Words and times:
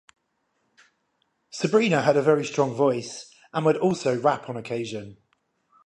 Sabrina 1.51 2.01
had 2.01 2.17
a 2.17 2.23
very 2.23 2.43
strong 2.43 2.73
voice 2.73 3.31
and 3.53 3.67
would 3.67 3.77
also 3.77 4.19
rap 4.19 4.49
on 4.49 4.57
occasion. 4.57 5.17